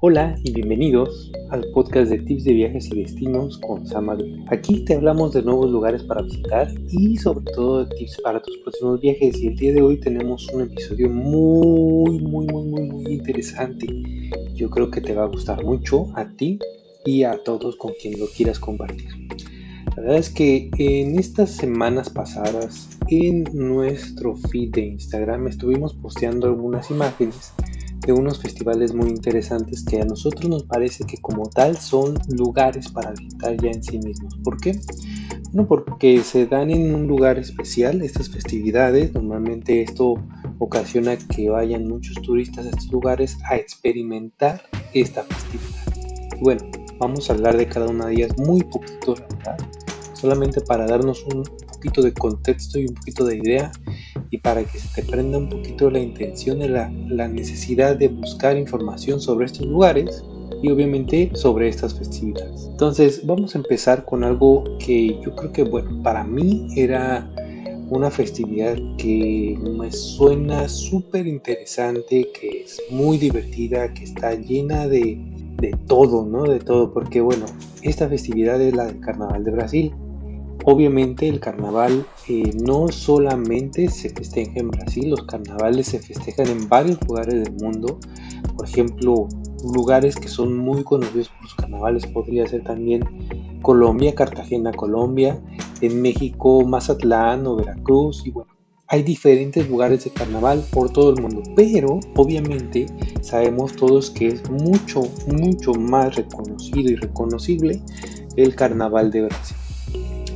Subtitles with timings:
[0.00, 4.18] Hola y bienvenidos al podcast de tips de viajes y destinos con Samad.
[4.48, 8.58] Aquí te hablamos de nuevos lugares para visitar y sobre todo de tips para tus
[8.58, 9.40] próximos viajes.
[9.40, 13.86] Y el día de hoy tenemos un episodio muy, muy, muy, muy, muy interesante.
[14.54, 16.58] Yo creo que te va a gustar mucho a ti
[17.06, 19.08] y a todos con quien lo quieras compartir.
[19.96, 26.48] La verdad es que en estas semanas pasadas en nuestro feed de Instagram estuvimos posteando
[26.48, 27.54] algunas imágenes
[28.06, 32.88] de unos festivales muy interesantes que a nosotros nos parece que como tal son lugares
[32.88, 34.38] para visitar ya en sí mismos.
[34.44, 34.78] ¿Por qué?
[35.52, 39.12] Bueno, porque se dan en un lugar especial estas festividades.
[39.12, 40.14] Normalmente esto
[40.58, 44.62] ocasiona que vayan muchos turistas a estos lugares a experimentar
[44.94, 46.40] esta festividad.
[46.40, 46.62] bueno,
[47.00, 49.16] vamos a hablar de cada una de ellas muy poquito.
[50.12, 51.42] Solamente para darnos un
[51.72, 53.72] poquito de contexto y un poquito de idea
[54.30, 58.08] y para que se te prenda un poquito la intención de la, la necesidad de
[58.08, 60.24] buscar información sobre estos lugares
[60.62, 62.66] y obviamente sobre estas festividades.
[62.70, 67.30] Entonces vamos a empezar con algo que yo creo que bueno, para mí era
[67.88, 75.18] una festividad que me suena súper interesante, que es muy divertida, que está llena de,
[75.58, 76.44] de todo, ¿no?
[76.44, 77.46] De todo, porque bueno,
[77.82, 79.94] esta festividad es la del Carnaval de Brasil.
[80.64, 86.68] Obviamente el carnaval eh, no solamente se festeja en Brasil, los carnavales se festejan en
[86.68, 87.98] varios lugares del mundo.
[88.56, 89.28] Por ejemplo,
[89.74, 93.04] lugares que son muy conocidos por los carnavales podría ser también
[93.62, 95.40] Colombia, Cartagena, Colombia,
[95.80, 98.32] en México, Mazatlán o Veracruz y
[98.88, 102.86] hay diferentes lugares de carnaval por todo el mundo, pero obviamente
[103.20, 107.82] sabemos todos que es mucho, mucho más reconocido y reconocible
[108.36, 109.56] el carnaval de Brasil.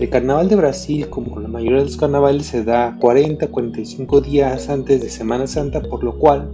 [0.01, 5.03] El carnaval de Brasil, como la mayoría de los carnavales, se da 40-45 días antes
[5.03, 6.51] de Semana Santa, por lo cual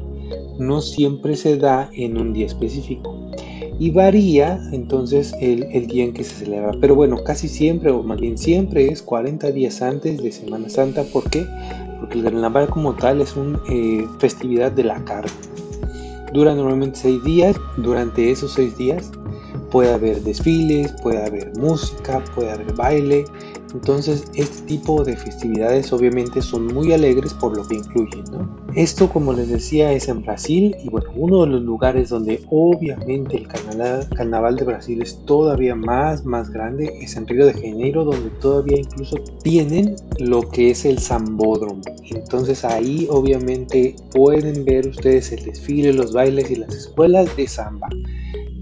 [0.59, 3.31] no siempre se da en un día específico.
[3.79, 6.73] Y varía entonces el, día en que se celebra.
[6.81, 11.05] Pero bueno, casi siempre, o más bien siempre, es 40 días antes de Semana Santa.
[11.05, 11.47] ¿Por qué?
[12.01, 15.31] Porque el carnaval como tal es una eh, festividad de la carne.
[16.33, 17.57] Dura normalmente 6 días.
[17.77, 19.13] Durante esos 6 días
[19.71, 23.25] puede haber desfiles, puede haber música, puede haber baile.
[23.75, 28.25] Entonces este tipo de festividades obviamente son muy alegres por lo que incluyen.
[28.75, 33.37] Esto como les decía es en Brasil y bueno, uno de los lugares donde obviamente
[33.37, 38.05] el carnaval, carnaval de Brasil es todavía más, más grande es en Río de Janeiro
[38.05, 41.83] donde todavía incluso tienen lo que es el Zambódromo.
[42.11, 47.89] Entonces ahí obviamente pueden ver ustedes el desfile, los bailes y las escuelas de samba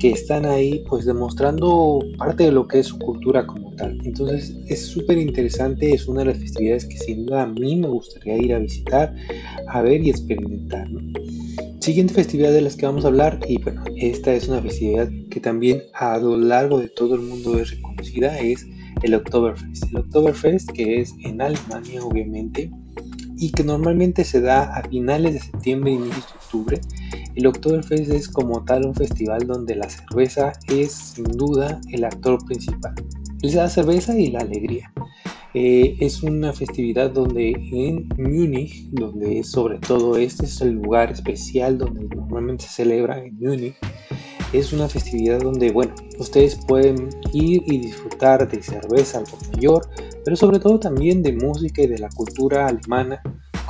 [0.05, 3.99] que están ahí pues demostrando parte de lo que es su cultura como tal.
[4.05, 7.89] Entonces es súper interesante, es una de las festividades que sin duda a mí me
[7.89, 9.15] gustaría ir a visitar,
[9.67, 10.87] a ver y experimentar.
[11.81, 15.41] Siguiente festividad de las que vamos a hablar y bueno, esta es una festividad que
[15.41, 18.67] también a lo largo de todo el mundo es reconocida, es
[19.05, 19.85] el Oktoberfest.
[19.91, 22.71] El Oktoberfest que es en Alemania obviamente
[23.39, 26.81] y que normalmente se da a finales de septiembre y inicios de octubre
[27.37, 32.45] el Oktoberfest es como tal un festival donde la cerveza es sin duda el actor
[32.47, 32.95] principal.
[33.43, 34.93] Es la cerveza y la alegría.
[35.55, 41.79] Eh, es una festividad donde en Múnich, donde sobre todo este es el lugar especial
[41.79, 43.77] donde normalmente se celebra en Múnich,
[44.53, 49.89] es una festividad donde, bueno, ustedes pueden ir y disfrutar de cerveza al por mayor,
[50.25, 53.21] pero sobre todo también de música y de la cultura alemana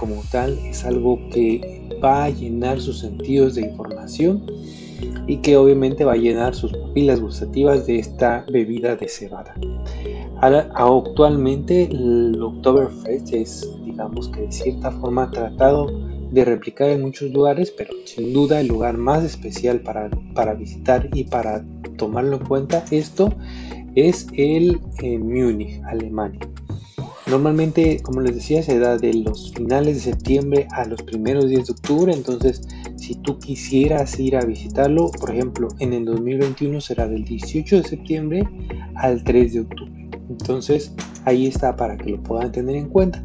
[0.05, 4.45] como tal es algo que va a llenar sus sentidos de información
[5.27, 9.55] y que obviamente va a llenar sus papilas gustativas de esta bebida de cebada.
[10.43, 15.87] actualmente el Oktoberfest es, digamos que de cierta forma tratado
[16.31, 21.09] de replicar en muchos lugares, pero sin duda el lugar más especial para, para visitar
[21.15, 21.65] y para
[21.97, 23.31] tomarlo en cuenta esto
[23.95, 26.41] es el eh, Múnich, Alemania.
[27.27, 31.67] Normalmente, como les decía, se da de los finales de septiembre a los primeros días
[31.67, 32.13] de octubre.
[32.13, 32.63] Entonces,
[32.97, 37.89] si tú quisieras ir a visitarlo, por ejemplo, en el 2021 será del 18 de
[37.89, 38.49] septiembre
[38.97, 40.11] al 3 de octubre.
[40.29, 40.93] Entonces,
[41.25, 43.25] ahí está para que lo puedan tener en cuenta.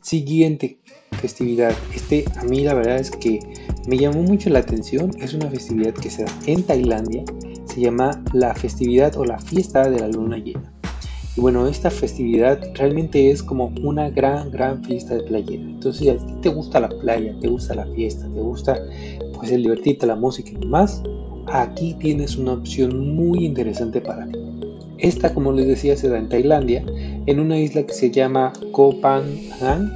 [0.00, 0.80] Siguiente
[1.20, 1.74] festividad.
[1.94, 3.40] Este a mí la verdad es que
[3.86, 5.10] me llamó mucho la atención.
[5.20, 7.24] Es una festividad que se da en Tailandia.
[7.66, 10.77] Se llama la festividad o la fiesta de la luna llena.
[11.38, 15.62] Y bueno, esta festividad realmente es como una gran, gran fiesta de playera.
[15.62, 18.76] Entonces, si a ti te gusta la playa, te gusta la fiesta, te gusta
[19.34, 21.00] pues el divertirte, la música y demás,
[21.46, 24.36] aquí tienes una opción muy interesante para ti.
[24.98, 26.84] Esta, como les decía, se da en Tailandia,
[27.26, 29.92] en una isla que se llama Koh Phangan.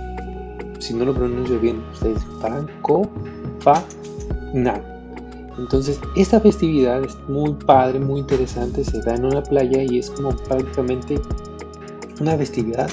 [0.78, 2.68] Si no lo pronuncio bien, ustedes disculparán.
[2.82, 3.08] Koh
[3.64, 4.91] Phangan.
[5.58, 10.10] Entonces, esta festividad es muy padre, muy interesante, se da en una playa y es
[10.10, 11.20] como prácticamente
[12.20, 12.88] una festividad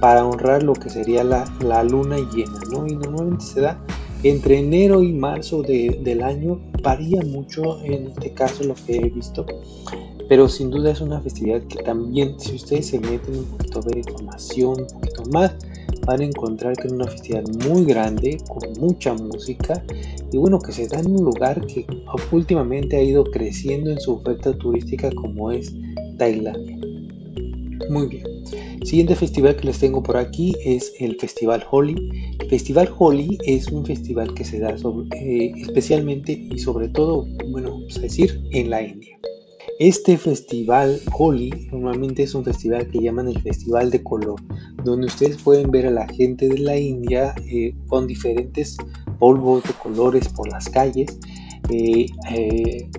[0.00, 2.86] para honrar lo que sería la, luna llena, ¿no?
[2.86, 3.78] Y normalmente se da
[4.22, 9.46] entre enero y marzo del año, varía mucho en este caso lo que he visto,
[10.28, 13.82] pero sin duda es una festividad que también, si ustedes se meten un poquito a
[13.82, 15.54] ver información, un poquito más,
[16.06, 19.84] van a encontrar que es una festividad muy grande, con mucha música,
[20.32, 21.86] y bueno, que se da en un lugar que
[22.30, 25.74] últimamente ha ido creciendo en su oferta turística como es
[26.16, 26.78] Tailandia.
[27.90, 28.24] Muy bien.
[28.84, 31.96] Siguiente festival que les tengo por aquí es el Festival Holi.
[32.38, 34.76] El Festival Holi es un festival que se da
[35.12, 39.18] eh, especialmente y sobre todo, bueno, vamos a decir, en la India.
[39.78, 44.40] Este festival Holi normalmente es un festival que llaman el Festival de Color,
[44.82, 48.78] donde ustedes pueden ver a la gente de la India eh, con diferentes
[49.18, 51.18] polvos de colores por las calles,
[51.68, 52.06] eh,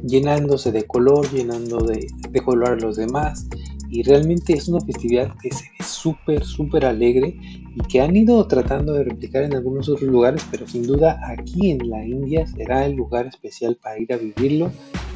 [0.06, 3.48] llenándose de color, llenando de, de color a los demás
[3.90, 7.40] y realmente es una festividad que se ve súper, súper alegre
[7.76, 11.72] y que han ido tratando de replicar en algunos otros lugares, pero sin duda aquí
[11.72, 14.72] en la India será el lugar especial para ir a vivirlo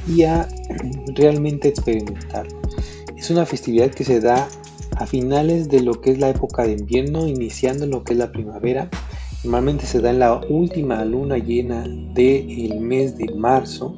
[0.07, 0.47] y a
[1.15, 2.59] realmente experimentarlo.
[3.17, 4.47] Es una festividad que se da
[4.97, 8.31] a finales de lo que es la época de invierno, iniciando lo que es la
[8.31, 8.89] primavera.
[9.43, 13.95] Normalmente se da en la última luna llena del mes de marzo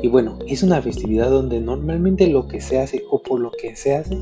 [0.00, 3.76] y bueno, es una festividad donde normalmente lo que se hace o por lo que
[3.76, 4.18] se hace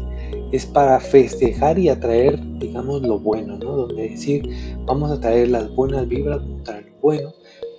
[0.53, 3.77] es para festejar y atraer, digamos, lo bueno, ¿no?
[3.77, 4.49] Donde decir,
[4.85, 7.33] vamos a traer las buenas vibras, vamos a traer lo bueno.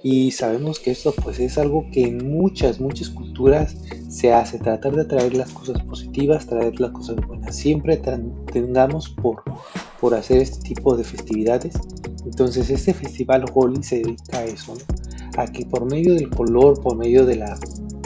[0.03, 3.77] Y sabemos que esto pues es algo que en muchas, muchas culturas
[4.09, 7.56] se hace, tratar de traer las cosas positivas, traer las cosas buenas.
[7.56, 8.01] Siempre
[8.51, 9.44] tengamos por,
[10.00, 11.75] por hacer este tipo de festividades.
[12.25, 14.75] Entonces este festival Holi se dedica a eso,
[15.38, 17.57] a que por medio del color, por medio de la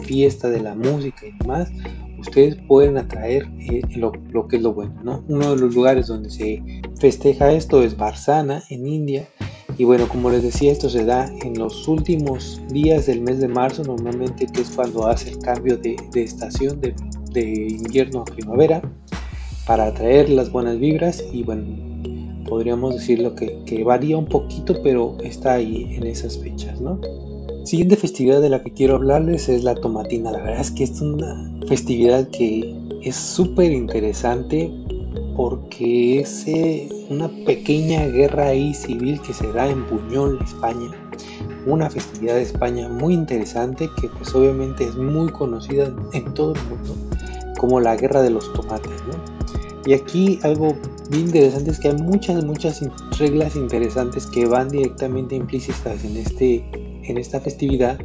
[0.03, 1.69] fiesta, de la música y demás,
[2.19, 4.11] ustedes pueden atraer eh, lo,
[4.47, 5.23] que es lo bueno, ¿no?
[5.27, 6.61] Uno de los lugares donde se
[6.99, 9.27] festeja esto es Barsana, en India.
[9.77, 13.49] Y bueno, como les decía, esto se da en los últimos días del mes de
[13.49, 16.95] marzo, normalmente que es cuando hace el cambio de, estación de,
[17.43, 18.81] invierno a primavera,
[19.67, 21.23] para atraer las buenas vibras.
[21.33, 21.65] Y bueno,
[22.47, 27.01] podríamos decirlo que, que varía un poquito, pero está ahí en esas fechas, ¿no?
[27.65, 30.31] Siguiente festividad de la que quiero hablarles es la tomatina.
[30.31, 34.71] La verdad es que es una festividad que es súper interesante
[35.35, 40.91] porque es eh, una pequeña guerra ahí civil que se da en Buñol, España.
[41.65, 46.61] Una festividad de España muy interesante que pues obviamente es muy conocida en todo el
[46.69, 46.95] mundo
[47.59, 48.91] como la guerra de los tomates.
[49.85, 50.75] Y aquí algo
[51.09, 52.81] bien interesante es que hay muchas, muchas
[53.17, 56.63] reglas interesantes que van directamente implícitas en este
[57.07, 57.99] en esta festividad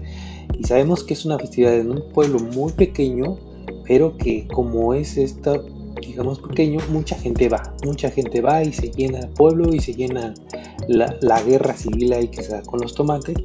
[0.59, 3.39] y sabemos que es una festividad en un pueblo muy pequeño,
[3.87, 5.61] pero que como es esta,
[6.01, 9.95] digamos pequeño, mucha gente va, mucha gente va y se llena el pueblo y se
[9.95, 10.35] llena
[10.89, 13.37] la, guerra civil ahí que se da con los tomates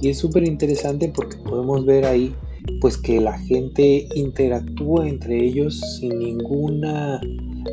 [0.00, 2.34] y es súper interesante porque podemos ver ahí
[2.80, 7.20] pues que la gente interactúa entre ellos sin ninguna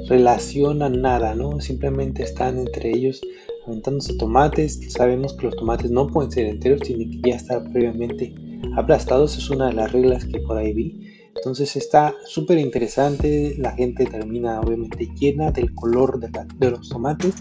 [0.08, 1.60] relación a nada, ¿no?
[1.62, 3.22] Simplemente están entre ellos
[3.66, 4.80] aventándose tomates.
[4.90, 8.34] Sabemos que los tomates no pueden ser enteros, tienen que ya estar previamente
[8.76, 9.38] aplastados.
[9.38, 11.07] Es una de las reglas que por ahí vi.
[11.38, 13.56] Entonces está súper interesante.
[13.58, 17.36] La gente termina obviamente llena del color de, los tomates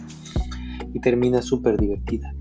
[0.94, 2.32] y termina súper divertida.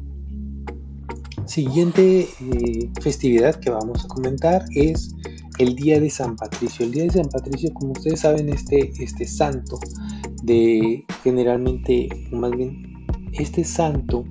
[1.45, 5.15] Siguiente eh, festividad que vamos a comentar es
[5.59, 6.85] el Día de San Patricio.
[6.85, 9.79] El Día de San Patricio, como ustedes saben, este, este santo
[10.43, 14.25] de generalmente, más bien este santo,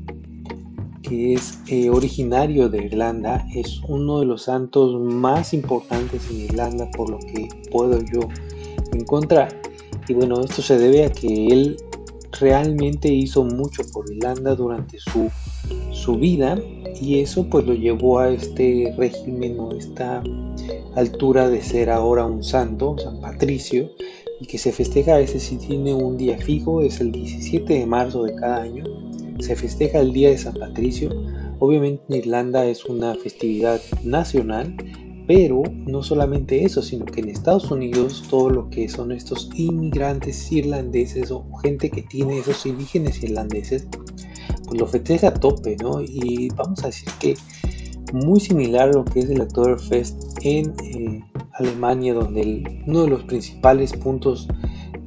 [1.08, 6.90] que es eh, originario de Irlanda, es uno de los santos más importantes en Irlanda
[6.96, 8.20] por lo que puedo yo
[8.92, 9.61] encontrar.
[10.08, 11.76] Y bueno, esto se debe a que él
[12.40, 15.30] realmente hizo mucho por Irlanda durante su,
[15.92, 16.58] su vida
[17.00, 20.23] y eso pues lo llevó a este régimen o esta
[20.96, 23.90] altura de ser ahora un santo, San Patricio,
[24.40, 28.25] y que se festeja, ese sí tiene un día fijo, es el 17 de marzo
[28.25, 28.84] de cada año,
[29.41, 31.11] se festeja el Día de San Patricio,
[31.59, 34.76] obviamente en Irlanda es una festividad nacional,
[35.26, 40.53] pero no solamente eso, sino que en Estados Unidos todo lo que son estos inmigrantes
[40.53, 43.87] irlandeses o gente que tiene esos indígenas irlandeses,
[44.67, 46.03] pues lo festeja a tope, ¿no?
[46.03, 47.37] Y vamos a decir que
[48.12, 51.25] muy similar a lo que es el Oktoberfest en eh,
[51.55, 54.47] Alemania, donde uno de los principales puntos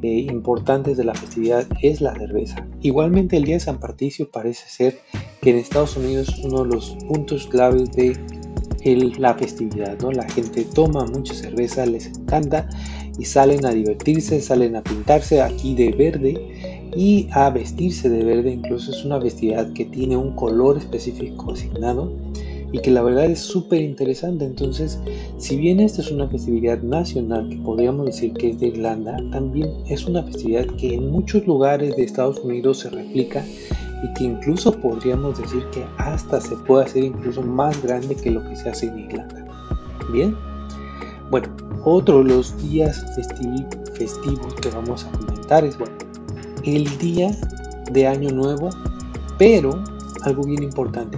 [0.07, 2.65] eh, importantes de la festividad es la cerveza.
[2.81, 4.99] Igualmente el Día de San Patricio parece ser
[5.41, 8.15] que en Estados Unidos uno de los puntos claves de
[8.95, 10.13] la festividad, ¿no?
[10.13, 12.69] La gente toma mucha cerveza, les encanta
[13.19, 18.51] y salen a divertirse, salen a pintarse aquí de verde y a vestirse de verde,
[18.53, 22.13] incluso es una festividad que tiene un color específico asignado
[22.71, 24.45] y que la verdad es súper interesante.
[24.45, 24.99] Entonces,
[25.37, 29.69] si bien esta es una festividad nacional que podríamos decir que es de Irlanda, también
[29.87, 33.43] es una festividad que en muchos lugares de Estados Unidos se replica
[34.03, 38.47] y que incluso podríamos decir que hasta se puede hacer incluso más grande que lo
[38.47, 39.45] que se hace en Irlanda.
[40.11, 40.35] Bien,
[41.29, 41.47] bueno,
[41.83, 45.95] otro de los días festivos que vamos a comentar es bueno,
[46.63, 47.31] el día
[47.91, 48.69] de Año Nuevo,
[49.37, 49.83] pero
[50.23, 51.17] algo bien importante,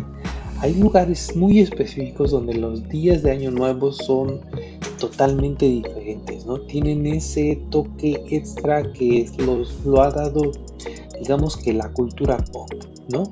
[0.62, 4.42] hay lugares muy específicos donde los días de Año Nuevo son
[5.00, 6.60] totalmente diferentes, ¿no?
[6.62, 10.52] Tienen ese toque extra que los, lo ha dado,
[11.20, 12.70] digamos que la cultura pop,
[13.10, 13.24] ¿no?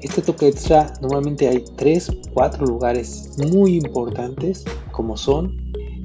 [0.00, 5.61] Este toque extra normalmente hay tres, cuatro lugares muy importantes como son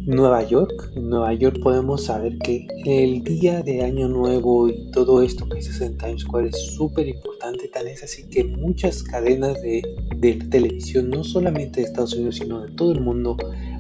[0.08, 0.94] Nueva York.
[0.96, 5.62] En Nueva York podemos saber que el día de Año Nuevo y todo esto que
[5.62, 7.68] se hace en Times Square es súper importante.
[7.68, 9.82] Tan es así que muchas cadenas de,
[10.16, 13.36] de televisión, no solamente de Estados Unidos, sino de todo el mundo,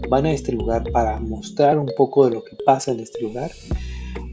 [0.10, 3.50] van a este lugar para mostrar un poco de lo que pasa en este lugar.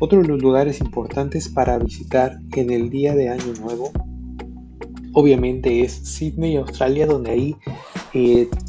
[0.01, 3.93] Otro de los lugares importantes para visitar en el día de Año Nuevo,
[5.13, 7.57] obviamente es Sydney, Australia, donde ahí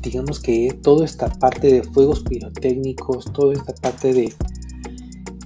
[0.01, 4.33] digamos que toda esta parte de fuegos pirotécnicos, toda esta parte de,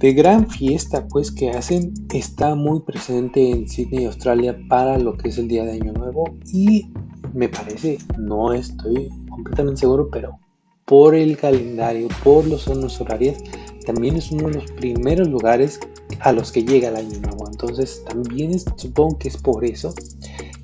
[0.00, 5.28] de gran fiesta pues que hacen está muy presente en Sydney, Australia para lo que
[5.28, 6.90] es el día de Año Nuevo y
[7.34, 10.38] me parece, no estoy completamente seguro, pero
[10.86, 13.38] por el calendario, por los zonas horarias,
[13.86, 15.78] también es uno de los primeros lugares
[16.20, 17.48] a los que llega el Año Nuevo.
[17.48, 19.94] Entonces también supongo que es por eso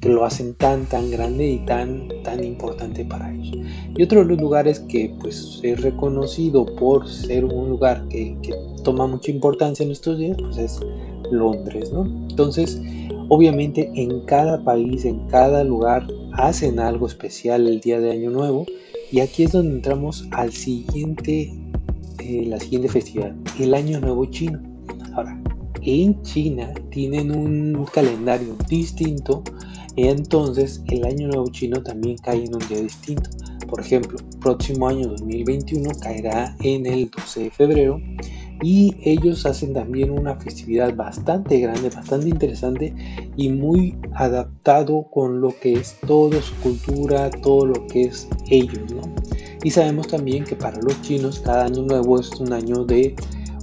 [0.09, 3.57] lo hacen tan tan grande y tan tan importante para ellos.
[3.97, 8.37] Y otro de los lugares que pues es reconocido por ser un lugar que,
[8.85, 10.81] toma mucha importancia en estos días pues es
[11.33, 12.05] Londres, ¿no?
[12.31, 12.81] Entonces,
[13.29, 18.67] obviamente en cada país, en cada lugar hacen algo especial el día de Año Nuevo
[19.11, 21.53] y aquí es donde entramos al siguiente,
[22.21, 24.61] eh, la siguiente festividad, el Año Nuevo Chino.
[25.15, 25.41] Ahora,
[25.83, 29.43] en China tienen un calendario distinto
[29.97, 33.31] entonces el año nuevo chino también cae en un día distinto.
[33.69, 38.01] Por ejemplo, próximo año 2021 caerá en el 12 de febrero
[38.63, 42.95] y ellos hacen también una festividad bastante grande, bastante interesante
[43.37, 48.79] y muy adaptado con lo que es toda su cultura, todo lo que es ellos,
[49.63, 53.15] Y sabemos también que para los chinos cada año nuevo es un año de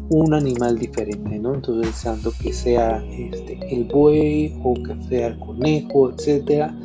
[0.09, 1.55] un animal diferente, ¿no?
[1.55, 6.75] Entonces, deseando que sea este, el buey o que sea el conejo, etcétera.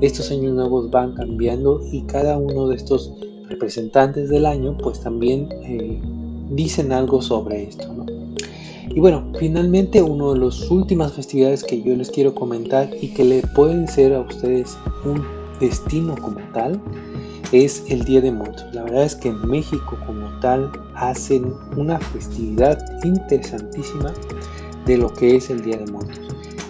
[0.00, 3.12] Estos años nuevos van cambiando y cada uno de estos
[3.48, 6.00] representantes del año, pues también eh,
[6.50, 8.06] dicen algo sobre esto, ¿no?
[8.94, 13.22] Y bueno, finalmente uno de las últimas festividades que yo les quiero comentar y que
[13.22, 15.22] le pueden ser a ustedes un
[15.60, 16.80] destino como tal
[17.52, 18.66] es el Día de Muertos.
[18.72, 24.12] La verdad es que en México como tal hacen una festividad interesantísima
[24.84, 26.20] de lo que es el Día de Muertos.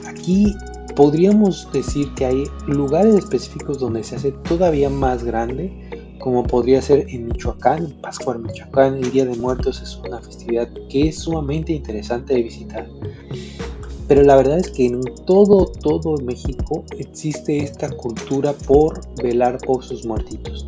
[0.07, 0.55] Aquí
[0.95, 5.73] podríamos decir que hay lugares específicos donde se hace todavía más grande,
[6.19, 8.97] como podría ser en Michoacán, en Pascual, Michoacán.
[8.97, 12.89] El Día de Muertos es una festividad que es sumamente interesante de visitar.
[14.09, 19.85] Pero la verdad es que en todo, todo México existe esta cultura por velar por
[19.85, 20.67] sus muertitos.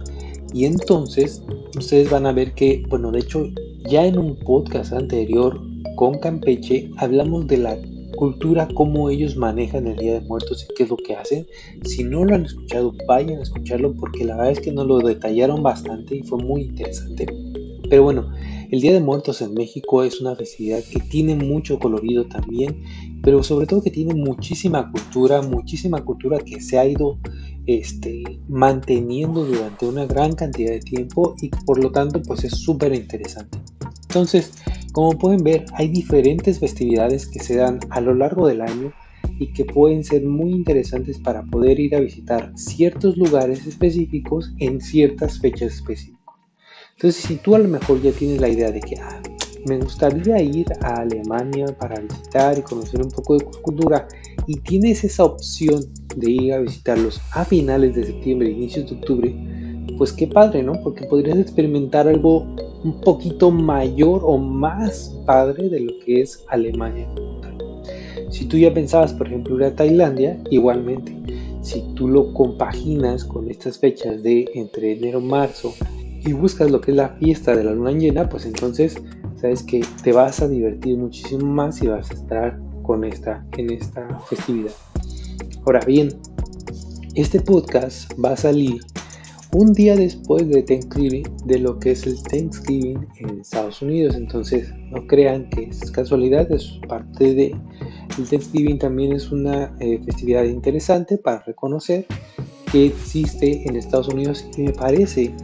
[0.52, 1.42] Y entonces
[1.76, 3.48] ustedes van a ver que, bueno, de hecho
[3.88, 5.60] ya en un podcast anterior
[5.96, 7.78] con Campeche hablamos de la
[8.16, 11.46] cultura, cómo ellos manejan el Día de Muertos y qué es lo que hacen.
[11.84, 14.98] Si no lo han escuchado, vayan a escucharlo porque la verdad es que nos lo
[14.98, 17.26] detallaron bastante y fue muy interesante.
[17.88, 18.30] Pero bueno,
[18.70, 22.82] el Día de Muertos en México es una festividad que tiene mucho colorido también
[23.22, 27.18] pero sobre todo que tiene muchísima cultura, muchísima cultura que se ha ido
[27.66, 32.94] este, manteniendo durante una gran cantidad de tiempo y por lo tanto pues es súper
[32.94, 33.58] interesante.
[34.08, 34.52] Entonces,
[34.92, 38.92] como pueden ver, hay diferentes festividades que se dan a lo largo del año
[39.38, 44.80] y que pueden ser muy interesantes para poder ir a visitar ciertos lugares específicos en
[44.80, 46.20] ciertas fechas específicas.
[46.96, 49.22] Entonces, si tú a lo mejor ya tienes la idea de que ah,
[49.66, 54.08] me gustaría ir a Alemania para visitar y conocer un poco de cultura
[54.46, 55.84] y tienes esa opción
[56.16, 59.34] de ir a visitarlos a finales de septiembre, inicios de octubre,
[59.98, 60.72] pues qué padre, ¿no?
[60.82, 62.46] Porque podrías experimentar algo
[62.84, 67.06] un poquito mayor o más padre de lo que es Alemania.
[68.30, 71.14] Si tú ya pensabas, por ejemplo, ir a Tailandia, igualmente,
[71.62, 75.74] si tú lo compaginas con estas fechas de entre enero, marzo
[76.24, 78.96] y buscas lo que es la fiesta de la luna llena, pues entonces
[79.40, 83.72] sabes que te vas a divertir muchísimo más y vas a estar con esta en
[83.72, 84.72] esta festividad.
[85.64, 86.10] Ahora bien,
[87.14, 88.80] este podcast va a salir
[89.52, 94.14] un día después de Thanksgiving, de lo que es el Thanksgiving en Estados Unidos.
[94.14, 97.56] Entonces, no crean que es casualidad, es parte de.
[98.18, 102.06] El Thanksgiving también es una eh, festividad interesante para reconocer
[102.70, 105.34] que existe en Estados Unidos y me parece,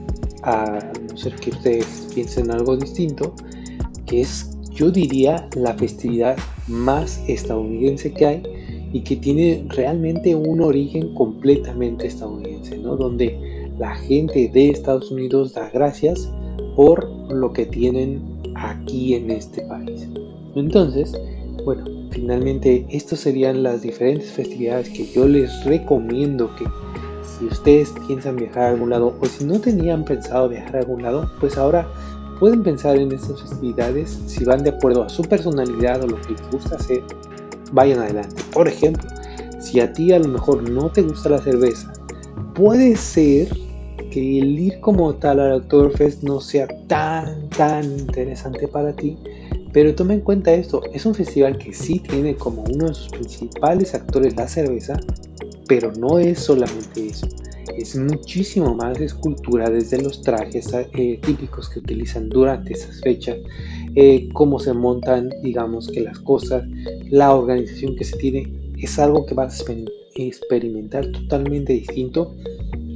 [0.43, 3.35] a no ser que ustedes piensen algo distinto,
[4.07, 6.37] que es, yo diría, la festividad
[6.69, 8.43] más estadounidense que hay
[8.93, 12.97] y que tiene realmente un origen completamente estadounidense, ¿no?
[12.97, 16.31] Donde la gente de Estados Unidos da gracias
[16.75, 18.23] por lo que tienen
[18.55, 20.09] aquí en este país.
[20.55, 21.13] Entonces,
[21.65, 26.65] bueno, finalmente estas serían las diferentes festividades que yo les recomiendo que
[27.23, 31.03] si ustedes piensan viajar a algún lado o si no tenían pensado viajar a algún
[31.03, 31.87] lado, pues ahora
[32.39, 36.33] pueden pensar en estas festividades si van de acuerdo a su personalidad o lo que
[36.33, 37.03] les gusta hacer,
[37.73, 38.43] vayan adelante.
[38.53, 39.09] Por ejemplo,
[39.61, 41.93] si a ti a lo mejor no te gusta la cerveza,
[42.55, 43.49] puede ser
[44.11, 49.17] que el ir como tal al Oktoberfest no sea tan, tan interesante para ti,
[49.73, 53.09] pero toma en cuenta esto, es un festival que sí tiene como uno de sus
[53.09, 54.99] principales actores la cerveza,
[55.69, 57.27] pero no es solamente eso,
[57.77, 63.37] es muchísimo más escultura desde los trajes eh, típicos que utilizan durante esas fechas,
[63.95, 66.65] eh, cómo se montan, digamos que las cosas,
[67.11, 69.75] la organización que se tiene, es algo que vas a
[70.15, 72.35] experimentar totalmente distinto.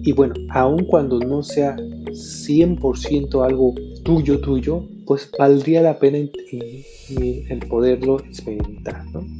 [0.03, 7.59] Y bueno, aun cuando no sea 100% algo tuyo, tuyo, pues valdría la pena el
[7.69, 9.05] poderlo experimentar.
[9.13, 9.40] ¿no?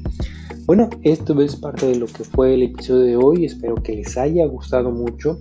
[0.71, 3.45] Bueno, esto es parte de lo que fue el episodio de hoy.
[3.45, 5.41] Espero que les haya gustado mucho.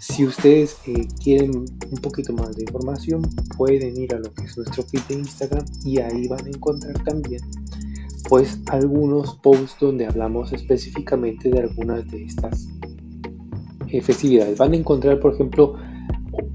[0.00, 3.22] Si ustedes eh, quieren un poquito más de información,
[3.56, 7.00] pueden ir a lo que es nuestro feed de Instagram y ahí van a encontrar
[7.04, 7.40] también
[8.28, 12.66] pues algunos posts donde hablamos específicamente de algunas de estas
[13.86, 14.58] eh, festividades.
[14.58, 15.76] Van a encontrar, por ejemplo,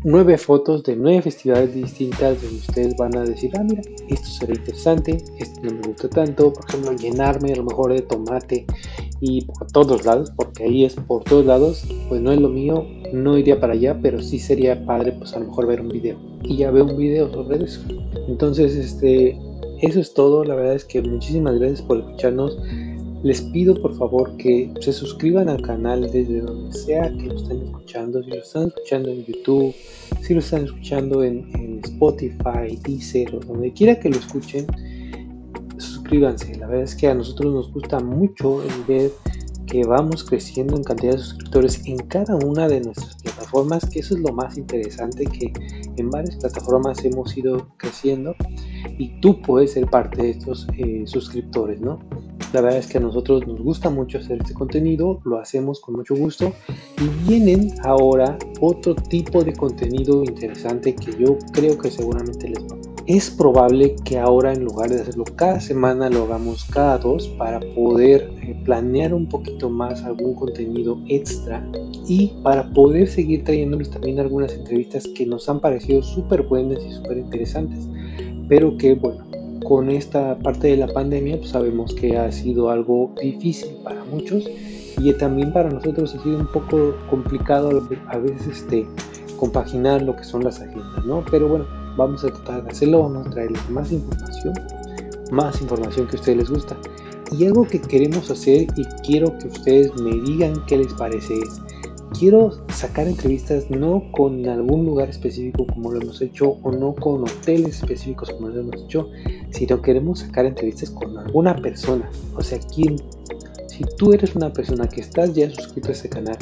[0.03, 4.53] nueve fotos de nueve festividades distintas donde ustedes van a decir, ah, mira, esto será
[4.53, 8.65] interesante, esto no me gusta tanto, por ejemplo, llenarme a lo mejor de tomate
[9.19, 12.85] y por todos lados, porque ahí es por todos lados, pues no es lo mío,
[13.11, 16.17] no iría para allá, pero sí sería padre, pues a lo mejor ver un video.
[16.43, 17.81] Y ya veo un video sobre eso.
[18.27, 19.37] Entonces, este,
[19.81, 22.57] eso es todo, la verdad es que muchísimas gracias por escucharnos.
[23.21, 27.63] Les pido por favor que se suscriban al canal desde donde sea que lo estén
[27.63, 28.23] escuchando.
[28.23, 29.75] Si lo están escuchando en YouTube,
[30.21, 34.67] si lo están escuchando en, Spotify, Deezer o donde quiera que lo escuchen,
[35.77, 36.55] suscríbanse.
[36.55, 39.11] La verdad es que a nosotros nos gusta mucho el ver
[39.65, 44.15] que vamos creciendo en cantidad de suscriptores en cada una de nuestras plataformas, que eso
[44.15, 45.53] es lo más interesante, que
[45.97, 48.33] en varias plataformas hemos ido creciendo
[48.97, 51.99] y tú puedes ser parte de estos eh, suscriptores, ¿no?
[52.51, 55.95] La verdad es que a nosotros nos gusta mucho hacer este contenido, lo hacemos con
[55.95, 56.51] mucho gusto
[56.97, 62.75] y vienen ahora otro tipo de contenido interesante que yo creo que seguramente les va.
[63.05, 67.59] Es probable que ahora en lugar de hacerlo cada semana lo hagamos cada dos para
[67.75, 71.63] poder eh, planear un poquito más algún contenido extra
[72.07, 76.93] y para poder seguir trayéndoles también algunas entrevistas que nos han parecido súper buenas y
[76.93, 77.87] súper interesantes
[78.47, 79.23] pero que bueno
[79.69, 84.49] con esta parte de la pandemia pues sabemos que ha sido algo difícil para muchos
[84.97, 88.87] y también para nosotros ha sido un poco complicado a veces este,
[89.37, 91.23] compaginar lo que son las agendas, ¿no?
[91.29, 94.55] Pero bueno, vamos a tratar de hacerlo, vamos a traerles más información,
[95.31, 96.75] más información que a ustedes les gusta.
[97.37, 101.61] Y algo que queremos hacer y quiero que ustedes me digan qué les parece es,
[102.17, 107.23] quiero sacar entrevistas no con algún lugar específico como lo hemos hecho o no con
[107.23, 109.09] hoteles específicos como lo hemos hecho,
[109.51, 112.09] sino queremos sacar entrevistas con alguna persona.
[112.35, 112.97] O sea, quien,
[113.67, 116.37] si tú eres una persona que estás ya suscrito a este canal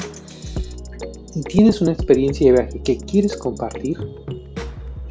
[1.34, 3.98] y tienes una experiencia de viaje que quieres compartir,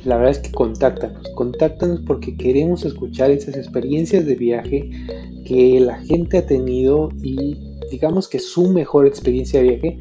[0.03, 4.89] la verdad es que contáctanos, contáctanos porque queremos escuchar esas experiencias de viaje
[5.45, 7.57] que la gente ha tenido y
[7.91, 9.99] digamos que su mejor experiencia de viaje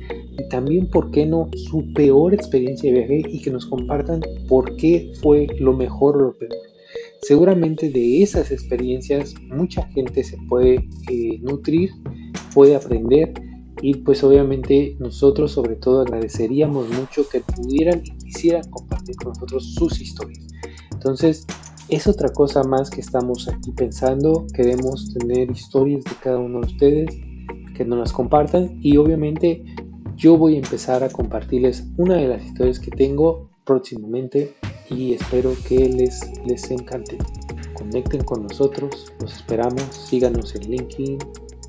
[0.50, 5.12] también, ¿por qué no?, su peor experiencia de viaje y que nos compartan por qué
[5.22, 6.52] fue lo mejor o lo peor.
[7.22, 11.90] Seguramente de esas experiencias mucha gente se puede eh, nutrir,
[12.54, 13.32] puede aprender
[13.82, 19.74] y pues obviamente nosotros sobre todo agradeceríamos mucho que pudieran y quisieran compartir con nosotros
[19.74, 20.46] sus historias.
[20.92, 21.46] Entonces,
[21.88, 24.46] es otra cosa más que estamos aquí pensando.
[24.54, 27.20] Queremos tener historias de cada uno de ustedes,
[27.76, 29.62] que nos las compartan y obviamente
[30.16, 34.54] yo voy a empezar a compartirles una de las historias que tengo próximamente
[34.88, 37.18] y espero que les, les encante.
[37.74, 41.18] Conecten con nosotros, los esperamos, síganos en LinkedIn,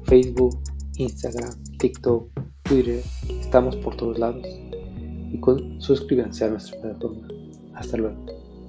[0.05, 0.57] Facebook,
[0.97, 2.29] Instagram, TikTok,
[2.63, 3.03] Twitter,
[3.41, 4.47] estamos por todos lados
[5.31, 7.27] y con, suscríbanse a nuestra plataforma.
[7.75, 8.36] Hasta luego.